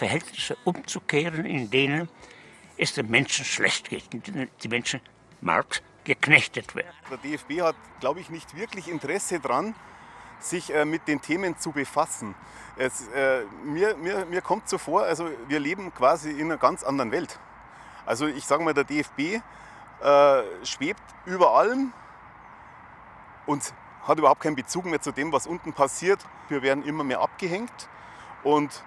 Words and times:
Verhältnisse 0.00 0.56
umzukehren, 0.64 1.44
in 1.44 1.70
denen 1.70 2.08
es 2.78 2.94
den 2.94 3.10
Menschen 3.10 3.44
schlecht 3.44 3.90
geht, 3.90 4.14
in 4.14 4.22
denen 4.22 4.48
die 4.62 4.68
Menschen 4.68 5.02
Marx 5.42 5.82
geknechtet 6.04 6.74
werden. 6.74 6.96
Der 7.10 7.18
DFB 7.18 7.60
hat, 7.60 7.76
glaube 8.00 8.20
ich, 8.20 8.30
nicht 8.30 8.56
wirklich 8.56 8.88
Interesse 8.88 9.40
daran, 9.40 9.74
sich 10.38 10.72
äh, 10.72 10.86
mit 10.86 11.06
den 11.06 11.20
Themen 11.20 11.58
zu 11.58 11.70
befassen. 11.72 12.34
Es, 12.78 13.08
äh, 13.08 13.42
mir, 13.62 13.94
mir, 13.98 14.24
mir 14.24 14.40
kommt 14.40 14.70
so 14.70 14.78
vor, 14.78 15.02
also 15.02 15.28
wir 15.48 15.60
leben 15.60 15.92
quasi 15.92 16.30
in 16.30 16.46
einer 16.46 16.56
ganz 16.56 16.82
anderen 16.82 17.12
Welt. 17.12 17.38
Also 18.06 18.26
ich 18.26 18.46
sage 18.46 18.64
mal, 18.64 18.72
der 18.72 18.84
DFB 18.84 19.20
äh, 19.20 20.42
schwebt 20.64 21.02
über 21.26 21.50
allem 21.50 21.92
und 23.44 23.74
hat 24.08 24.18
überhaupt 24.18 24.40
keinen 24.40 24.56
Bezug 24.56 24.86
mehr 24.86 25.02
zu 25.02 25.12
dem, 25.12 25.30
was 25.30 25.46
unten 25.46 25.74
passiert. 25.74 26.20
Wir 26.48 26.62
werden 26.62 26.84
immer 26.84 27.04
mehr 27.04 27.20
abgehängt 27.20 27.90
und 28.42 28.82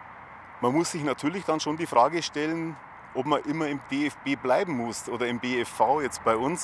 man 0.63 0.71
muss 0.71 0.91
sich 0.91 1.03
natürlich 1.03 1.43
dann 1.43 1.59
schon 1.59 1.75
die 1.75 1.85
Frage 1.85 2.23
stellen, 2.23 2.77
ob 3.15 3.25
man 3.25 3.43
immer 3.43 3.67
im 3.67 3.81
DFB 3.91 4.41
bleiben 4.41 4.71
muss 4.71 5.09
oder 5.09 5.27
im 5.27 5.41
BFV 5.41 5.99
jetzt 6.01 6.23
bei 6.23 6.37
uns. 6.37 6.61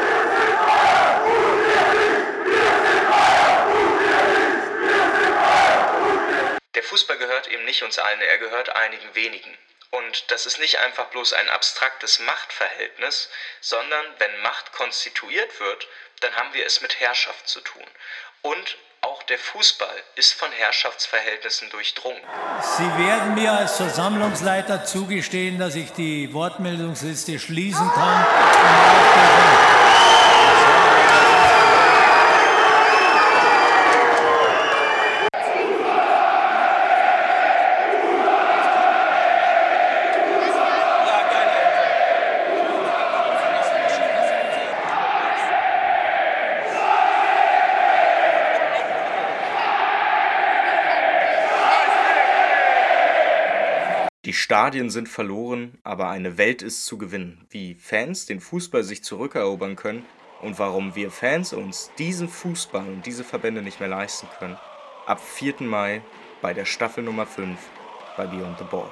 Der 6.73 6.83
Fußball 6.83 7.17
gehört 7.17 7.49
eben 7.49 7.65
nicht 7.65 7.83
uns 7.83 7.99
allen, 7.99 8.21
er 8.21 8.37
gehört 8.37 8.73
einigen 8.73 9.15
wenigen. 9.15 9.57
Und 9.91 10.31
das 10.31 10.45
ist 10.45 10.59
nicht 10.59 10.79
einfach 10.79 11.07
bloß 11.07 11.33
ein 11.33 11.49
abstraktes 11.49 12.19
Machtverhältnis, 12.19 13.29
sondern 13.59 14.05
wenn 14.19 14.41
Macht 14.41 14.71
konstituiert 14.71 15.59
wird, 15.59 15.89
dann 16.21 16.33
haben 16.37 16.53
wir 16.53 16.65
es 16.65 16.79
mit 16.79 17.01
Herrschaft 17.01 17.49
zu 17.49 17.59
tun. 17.59 17.83
Und 18.43 18.77
der 19.29 19.37
Fußball 19.37 19.95
ist 20.15 20.33
von 20.33 20.49
Herrschaftsverhältnissen 20.51 21.69
durchdrungen. 21.69 22.21
Sie 22.77 23.05
werden 23.05 23.35
mir 23.35 23.51
als 23.51 23.77
Versammlungsleiter 23.77 24.85
zugestehen, 24.85 25.59
dass 25.59 25.75
ich 25.75 25.91
die 25.91 26.33
Wortmeldungsliste 26.33 27.37
schließen 27.37 27.89
kann. 27.91 28.25
Die 54.29 54.33
Stadien 54.33 54.91
sind 54.91 55.09
verloren, 55.09 55.79
aber 55.83 56.09
eine 56.09 56.37
Welt 56.37 56.61
ist 56.61 56.85
zu 56.85 56.99
gewinnen. 56.99 57.47
Wie 57.49 57.73
Fans 57.73 58.27
den 58.27 58.41
Fußball 58.41 58.83
sich 58.83 59.03
zurückerobern 59.03 59.75
können 59.75 60.05
und 60.43 60.59
warum 60.59 60.93
wir 60.93 61.09
Fans 61.09 61.51
uns 61.51 61.89
diesen 61.97 62.29
Fußball 62.29 62.85
und 62.85 63.07
diese 63.07 63.23
Verbände 63.23 63.63
nicht 63.63 63.79
mehr 63.79 63.89
leisten 63.89 64.27
können. 64.37 64.55
Ab 65.07 65.19
4. 65.19 65.55
Mai 65.61 66.03
bei 66.43 66.53
der 66.53 66.65
Staffel 66.65 67.03
Nummer 67.03 67.25
5 67.25 67.57
bei 68.17 68.27
Beyond 68.27 68.59
the 68.59 68.65
Ball. 68.69 68.91